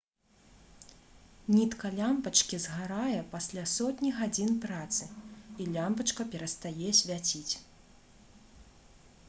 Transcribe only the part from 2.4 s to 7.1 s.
згарае пасля сотні гадзін працы і лямпачка перастае